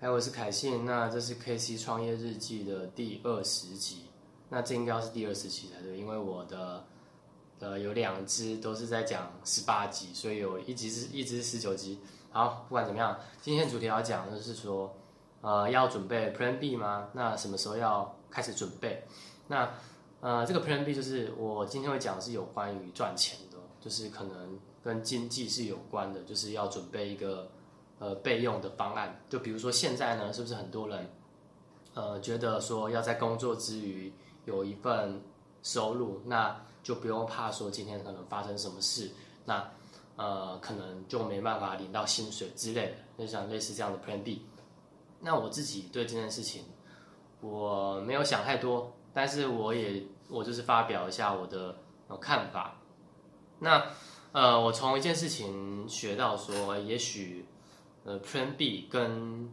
[0.00, 0.84] 嗨，我是凯信。
[0.84, 4.04] 那这是 KC 创业日记的第二十集。
[4.48, 6.84] 那这应该是第二十集才对，因为我的
[7.58, 11.98] 呃有两支都是在讲十八集，所以有一集是一直是十九集。
[12.30, 14.94] 好，不管怎么样，今天主题要讲的就是说，
[15.40, 17.08] 呃，要准备 Plan B 吗？
[17.12, 19.02] 那什么时候要开始准备？
[19.48, 19.68] 那
[20.20, 27.50] 呃，这个 Plan B 就是我今天会讲是有关于赚钱的，就是可能跟经济是有关的，就是要准备一个
[27.98, 29.20] 呃备用的方案。
[29.28, 31.10] 就比如说现在呢，是不是很多人
[31.94, 34.12] 呃觉得说要在工作之余
[34.44, 35.20] 有一份
[35.62, 39.10] 收入，那就不用怕说今天可能发生什么事，
[39.44, 39.70] 那
[40.16, 44.46] 呃可能就没办法领到薪水之类的，就像类似这样的 Plan B。
[45.20, 46.64] 那我自己对这件事情
[47.40, 48.92] 我没有想太多。
[49.14, 51.74] 但是我也我就是发表一下我的
[52.20, 52.76] 看法。
[53.58, 53.84] 那
[54.30, 57.44] 呃，我从一件事情学到说，也许
[58.04, 59.48] 呃，Plan B 跟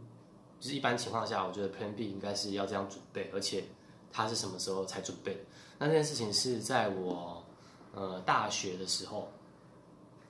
[0.60, 3.64] 就是一般情况下，我觉得 Plan B 应该是要这样准备，而且
[4.12, 5.46] 它是什么时候才准备？
[5.78, 7.44] 那这件事情是在我
[7.94, 9.30] 呃大学的时候。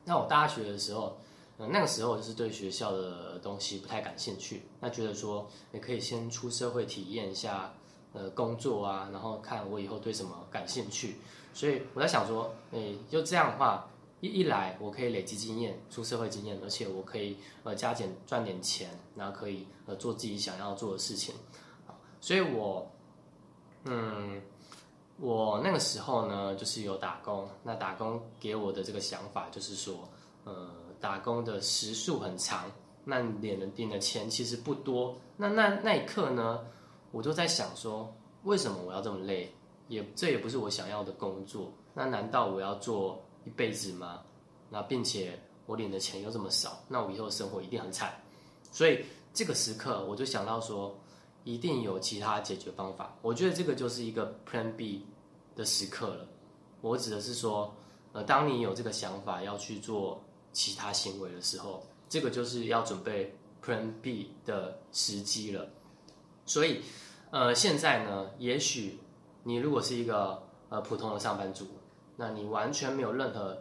[0.03, 1.17] 那我大学的时候，
[1.57, 7.73] 呃，那个时候就是对学校的东西不太感兴趣，那觉得说也可以先出社会体验一下。
[8.17, 11.17] 呃，工作啊，然后看我以后对什么感兴趣，
[11.53, 13.85] 所以我在想说，诶，就这样的话，
[14.25, 21.33] 一来我可以累积经验，出社会经验，而且我可以呃加减赚点钱，然后可以呃做自己想要做的事情，
[22.19, 22.89] 所以我，
[23.85, 24.41] 嗯，
[25.19, 30.07] 我那个时候呢，就是有打工，那打工给我的这个想法就是说，
[30.43, 32.71] 呃，打工的时数很长，
[33.03, 36.59] 那领的领的钱其实不多，那那那一刻呢？
[37.11, 39.49] 我就在想说，为什么我要这么累？
[39.87, 41.71] 也这也不是我想要的工作。
[41.93, 44.21] 那难道我要做一辈子吗？
[44.69, 48.13] 那并且我领的钱又这么少，那我以后生活一定很惨。
[48.71, 50.93] 所以这个时刻，我就想到说，
[51.43, 53.15] 一定有其他解决方法。
[53.21, 55.05] 我觉得这个就是一个 Plan B
[55.55, 56.27] 的时刻了。
[56.81, 57.73] 我指的是说，
[58.11, 65.69] 呃，当你有这个想法要去做其他行为的时候，这个就是要准备 Plan B 的时机了。
[66.45, 66.81] 所以。
[67.31, 68.97] 呃，现在呢，也许
[69.43, 71.67] 你如果是一个呃普通的上班族，
[72.15, 73.57] 那你完全没有任何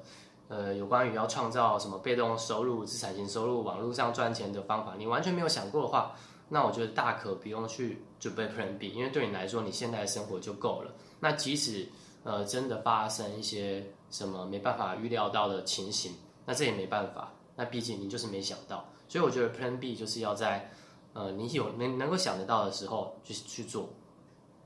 [0.49, 6.13] 呃有关于要创造什么被动收入、资产型收入、网络上赚钱的方法，你完全没有想过的话，
[6.49, 10.93] 那我觉得大可不用去准备 Plan B，因为对你来说，你现在的生活就够了。
[11.21, 11.89] 那即使
[12.23, 16.15] 呃真的发生一些什么没办法预料到的情形，
[16.47, 18.85] 那这也没办法，那毕竟你就是没想到。
[19.09, 20.71] 所以我觉得 Plan B 就是要在。
[21.17, 23.89] 呃，你有能能够想得到的时候去去做，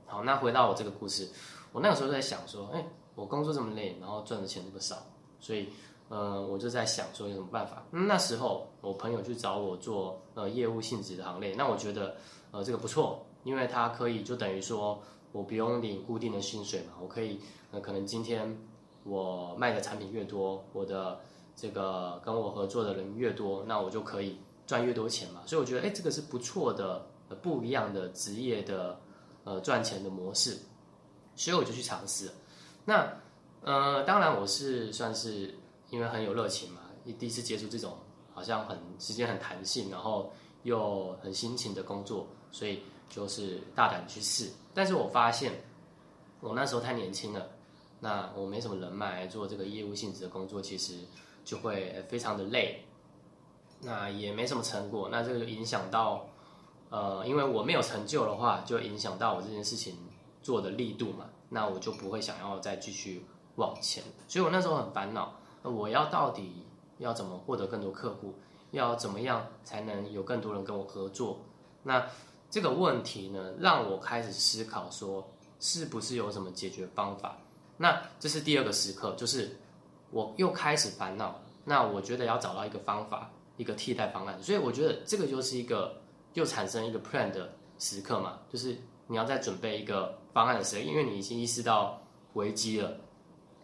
[0.07, 1.29] 好，那回到我这个故事，
[1.71, 2.83] 我那个时候在想说，哎，
[3.19, 4.95] 我工作这么累，然后赚的钱这么少，
[5.39, 5.67] 所以，
[6.07, 7.83] 呃，我就在想说有什么办法。
[7.91, 12.15] 那时候我朋友去找我做呃业务性质的行列，那我觉得
[12.51, 15.01] 呃这个不错，因为他可以就等于说
[15.33, 17.39] 我不用领固定的薪水嘛，我可以
[17.71, 18.57] 呃可能今天
[19.03, 21.19] 我卖的产品越多，我的
[21.55, 24.37] 这个跟我合作的人越多，那我就可以。
[24.69, 27.03] 赚越多钱嘛，所以我觉得，哎，这个是不错的，
[27.41, 28.99] 不一样的职业的，
[29.43, 30.59] 呃，赚钱的模式，
[31.35, 32.29] 所以我就去尝试。
[32.89, 33.07] 那，
[33.61, 35.53] 呃，当然我是算是
[35.91, 36.81] 因为很有热情嘛，
[37.19, 37.95] 第一次接触这种
[38.33, 40.33] 好像很时间很弹性，然后
[40.63, 44.49] 又很辛勤的工作，所以就是大胆去试。
[44.73, 45.53] 但是我发现，
[46.39, 47.47] 我那时候太年轻了，
[47.99, 50.95] 那我没什么人脉做这个业务性质的工作，其实
[51.45, 52.85] 就会非常的累。
[53.81, 56.25] 那也没什么成果，那这个影响到，
[56.89, 59.95] 呃，因为我没有成就的话，就影响到我这件事情
[60.41, 64.03] 做的力度嘛，那我就不会想要再继续往前。
[64.27, 66.65] 所以我那时候很烦恼，我要到底
[66.97, 68.33] 要怎么获得更多客户，
[68.71, 71.39] 要怎么样才能有更多人跟我合作？
[71.83, 72.07] 那
[72.49, 75.27] 这个问题呢，让我开始思考说，
[75.59, 77.37] 是不是有什么解决方法？
[77.77, 79.57] 那这是第二个时刻，就是
[80.11, 83.29] 我又开始烦恼，那我觉得要找到一个方法。
[83.57, 85.97] 一个替代方案，所以我觉得这个就是一个
[86.33, 88.77] 又产生一个 plan 的时刻嘛，就是
[89.09, 92.01] 你要再准备一个方案的时候，因为你已经意识到
[92.35, 92.95] 危机了，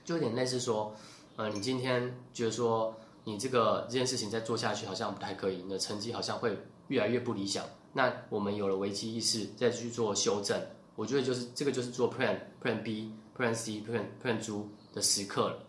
[0.03, 0.93] 就有点类似说，
[1.37, 2.93] 呃，你今天觉得说
[3.23, 6.57] 你这个这件事情再做下去好像不太可以，你的成绩好像会
[6.87, 7.63] 越来越不理想，
[7.93, 10.59] 那我们有了危机意识再去做修正，
[10.95, 15.59] 我觉得就是这个就是做 plan plan B plan C plan plan 猪的时刻了，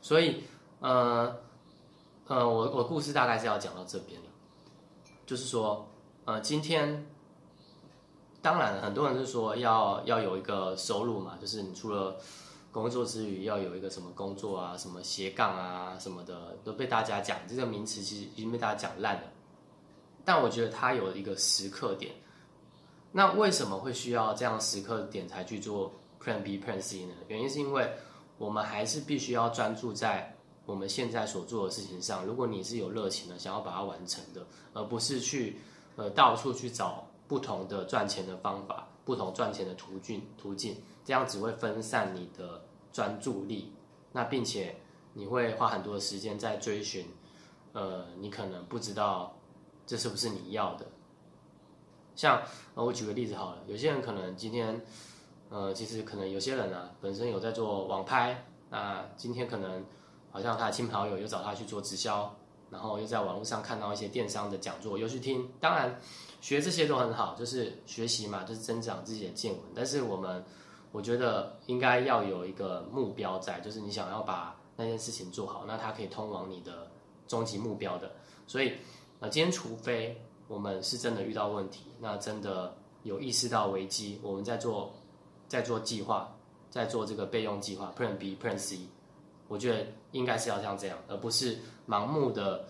[0.00, 0.42] 所以
[0.80, 1.36] 呃。
[2.28, 4.26] 呃，我我故事大概是要讲到这边了，
[5.26, 5.88] 就是说，
[6.24, 7.06] 呃，今天，
[8.46, 12.16] 当然很多人是说要要有一个收入嘛，就是你除了
[12.70, 19.22] 工作之余要有一个什么工作啊，什么斜杠啊什么的，都被大家讲这个名词其实已经被大家讲烂了。
[20.24, 22.14] 但我觉得它有一个时刻点。
[23.10, 27.14] 那为什么会需要这样时刻点才去做 Plan B Plan C 呢？
[27.26, 27.90] 原因是因为
[28.38, 30.32] 我们还是必须要专注在
[30.66, 32.24] 我们现在所做的事情上。
[32.24, 35.58] 如果你是有热情的，想要把它完成的，而不是去
[35.96, 42.62] 呃到处去找不同的赚钱的方法、不同赚钱的途径途径，这样只会分散你的
[42.92, 43.72] 专注力。
[44.12, 44.76] 那并且
[45.14, 47.06] 你会花很多的时间在追寻，
[47.72, 49.36] 呃，你可能不知道
[49.86, 50.86] 这是不是你要的。
[52.14, 52.42] 像
[52.74, 54.80] 呃，我举个例子好了，有些人可能今天，
[55.50, 59.84] 呃，其实可能有些人呢，本身有在做网拍，那今天可能
[60.30, 62.34] 好像他的亲朋好友又找他去做直销，
[62.70, 65.52] 然后又在网络上看到一些电商的讲座，又去听。
[65.60, 66.00] 当然，
[66.46, 69.60] 学这些都很好，就是学习嘛，就是增长自己的见闻。
[69.74, 70.44] 但是我们，
[70.92, 74.54] 我觉得应该要有一个目标在，就是你想要把。
[74.78, 76.86] 那件事情做好，那它可以通往你的
[77.26, 78.12] 终极目标的。
[78.46, 78.74] 所以，
[79.20, 84.92] 呃，今天除非我们是真的遇到问题，那真的有意识到危机，我们在做，
[85.48, 86.30] 在做计划，
[86.68, 88.80] 在做这个备用计划，Plan B、Plan C，
[89.48, 91.56] 我觉得应该是要像这样，而不是
[91.88, 92.66] 盲目的，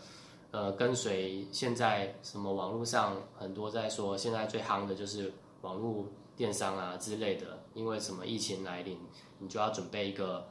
[0.56, 5.30] 呃，跟随现在什么网络上很多在说，现在最夯的就是
[5.60, 8.98] 网络电商啊之类的，因为什么疫情来临，
[9.38, 10.46] 你就要准备一个，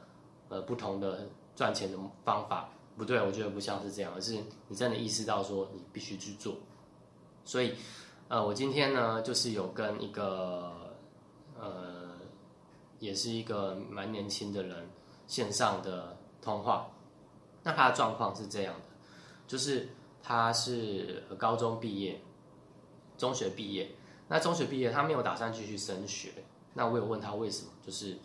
[0.48, 1.26] 呃，不同的。
[1.56, 2.68] 赚钱的方法
[2.98, 4.36] 不对，我觉得不像是这样，而是
[4.68, 6.54] 你真的意识到说你必须去做。
[7.46, 7.72] 所以，
[8.28, 10.70] 呃，我今天呢，就是有跟一个
[11.58, 12.18] 呃，
[12.98, 14.86] 也是一个蛮年轻的人
[15.26, 16.90] 线上的通话。
[17.62, 18.88] 那他的状况是这样的，
[19.46, 19.88] 就是
[20.22, 22.20] 他是高中毕业，
[23.18, 23.90] 中学毕业。
[24.28, 26.32] 那中学毕业，他没有打算继续升学。
[26.74, 28.16] 那我有问他为什么，就是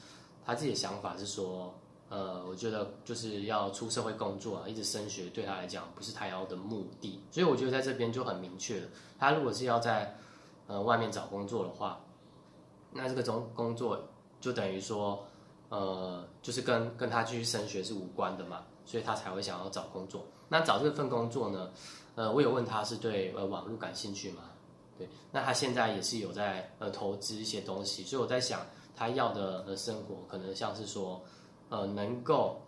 [0.45, 1.73] 他自己的想法是说。
[2.13, 8.88] 呃，我觉得就是要出社会工作啊，一直升学对他来讲不是太要的目的，所以我觉得在这边就很明确了。
[9.17, 10.17] 他如果是要在
[10.67, 12.01] 呃外面找工作的话，
[12.91, 14.09] 那这个中工作
[14.41, 15.25] 就等于说，
[15.71, 20.23] 呃，就是跟跟他继续升学是无关的嘛，所以他才会想要找工作。
[20.47, 21.71] 那找这份工作呢，
[22.13, 24.44] 呃，我有问他是对呃网络感兴趣吗？
[24.97, 28.62] 对，那他现在也是有在呃投资一些东西，所以我在想
[28.95, 31.19] 他要的呃生活可能像是说。
[31.74, 32.62] 呃，能够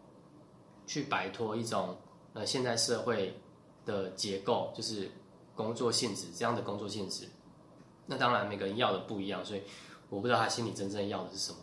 [0.88, 1.98] 去摆脱一种
[2.32, 3.38] 呃现在社会
[3.86, 5.12] 的结构，就是
[5.58, 7.28] 工作性质这样的工作性质。
[8.06, 9.64] 那当然每个人要的不一样，所以
[10.10, 11.58] 我不知道他心里真正要的是什么。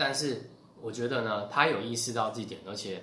[0.00, 0.40] 但是
[0.80, 3.02] 我觉得呢，他有意识到这一点，而且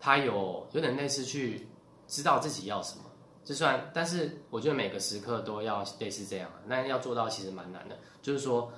[0.00, 1.68] 他有有点类似去
[2.08, 3.04] 知道自己要什么。
[3.44, 7.98] 就算，但是我觉得每个时刻都要类似这样，那要做到其实蛮难的。
[8.22, 8.72] 就是说，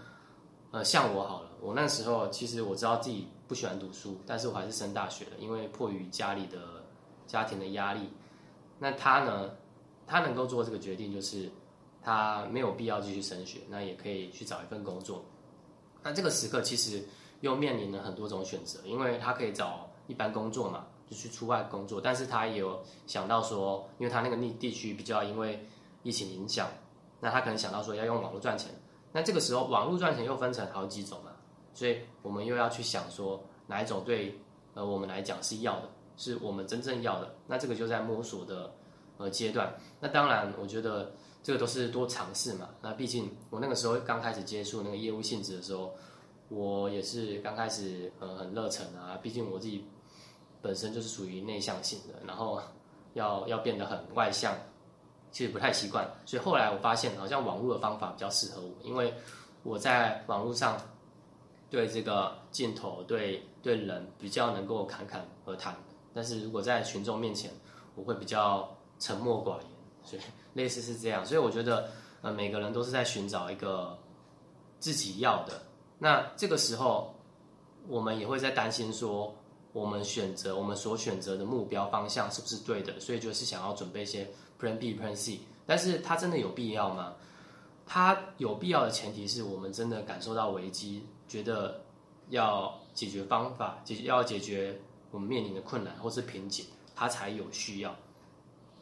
[0.72, 3.28] 呃，像我好了，我那时候其实我知道自己。
[3.48, 6.58] 不喜欢读书，但是我还是升大学了，因为迫于家里的
[7.28, 8.10] 家庭的压力。
[8.80, 9.52] 那他呢？
[10.04, 11.48] 他能够做这个决定，就是
[12.02, 15.24] 他没有必要继续升学，那也可以去找一份工作。
[16.06, 17.02] 那这个时刻其实
[17.40, 22.00] 又面临了很多种选择，因为他可以找一般工作嘛，就去出外工作。
[22.00, 25.66] 但是他也有想到说，因为他那个地地区比较因为
[26.04, 26.68] 疫情影响，
[27.18, 28.70] 那他可能想到说要用网络赚钱。
[29.10, 31.32] 那这个时候网络赚钱又分成好几种嘛。
[31.74, 34.38] 所以我们又要去想说哪一种对
[34.74, 37.34] 呃我们来讲是要的，是我们真正要的。
[37.48, 38.72] 那这个就在摸索的
[39.18, 39.74] 呃阶段。
[40.00, 42.68] 那当然，我觉得这个都是多尝试嘛。
[42.82, 45.94] 那毕竟我那个时候刚开始接触那个业务性质的时候，
[46.49, 49.18] 我也是刚开始呃很热忱啊。
[49.23, 49.85] 毕竟我自己
[50.61, 52.61] 本身就是属于内向型的，然后
[53.14, 54.54] 要要变得很外向，
[55.30, 56.08] 其实不太习惯。
[56.25, 59.14] 所以后来我发现，好像网络的方法比较适合我，因为
[59.62, 60.78] 我在网络上。
[61.68, 65.76] 对这个镜头，对对人比较能够侃侃而谈，
[66.14, 67.50] 但是如果在群众面前，
[67.96, 69.66] 我会比较沉默寡言，
[70.04, 70.22] 所以
[70.54, 71.24] 类似是这样。
[71.24, 71.88] 所以我觉得，
[72.22, 73.96] 呃，每个人都是在寻找一个
[74.78, 75.62] 自己要的。
[75.98, 77.14] 那这个时候，
[77.88, 79.34] 我们也会在担心说，
[79.72, 82.98] 我们选择我们所选择的目标方向是不是对的？
[83.00, 84.28] 所以就是想要准备一些
[84.60, 85.40] Plan B、Plan C。
[85.66, 87.14] 但是它真的有必要吗？
[87.86, 91.06] 它有必要的前提是我们真的感受到危机。
[91.28, 91.80] 觉得
[92.28, 97.92] 要解决方法，解要解决我们面临的困难或是瓶颈，他才有需要。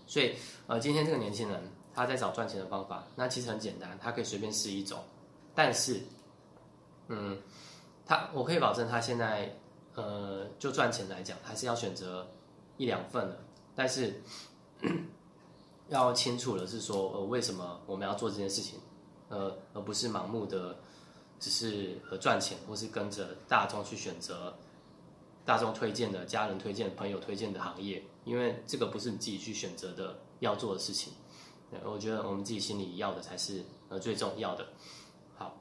[0.07, 0.35] 所以，
[0.67, 1.63] 呃，今天这个年轻人
[1.95, 5.03] 他在找赚钱的方法，那其实很简单，他可以随便试一种。
[5.55, 6.01] 但是，
[7.09, 7.39] 嗯，
[8.07, 9.55] 他我可以保证他现在，
[9.95, 12.27] 呃，就赚钱来讲，还是要选择
[12.77, 13.39] 一两份的。
[13.75, 14.23] 但是，
[15.89, 18.79] 要清楚的是说，呃，为什么我们要做这件事情，
[19.29, 20.77] 呃，而不是盲目的。
[21.41, 24.57] 只是和赚钱，或是跟着大众去选择
[25.45, 31.13] 大众推荐的、家人推荐、朋友推荐的行业，因为这个不是你自己去选择的要做的事情。
[31.85, 34.65] 我觉得我们自己心里要的才是呃最重要的。
[35.37, 35.57] 好，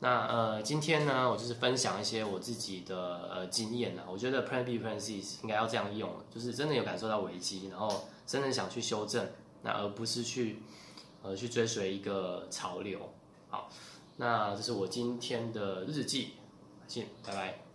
[0.00, 4.02] 那呃今天呢，我就是分享一些我自己的呃经验呢。
[4.10, 9.28] 我觉得 Plan B Plan C 应该要这样用，就是真的有感受到危机，然后真的想去修正，
[9.62, 10.62] 那而不是去
[11.22, 12.98] 呃去追随一个潮流。
[13.50, 13.68] 好，
[14.16, 16.30] 那这是我今天的日记，
[16.88, 17.67] 谢，拜拜。